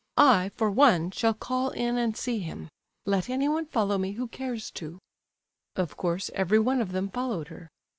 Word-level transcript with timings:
I, 0.17 0.49
for 0.55 0.71
one, 0.71 1.11
shall 1.11 1.35
call 1.35 1.69
in 1.69 1.95
and 1.95 2.17
see 2.17 2.39
him. 2.39 2.69
Let 3.05 3.29
anyone 3.29 3.67
follow 3.67 3.99
me 3.99 4.13
who 4.13 4.27
cares 4.27 4.71
to." 4.71 4.97
Of 5.75 5.95
course 5.95 6.31
every 6.33 6.57
one 6.57 6.81
of 6.81 6.91
them 6.91 7.07
followed 7.07 7.49
her. 7.49 7.69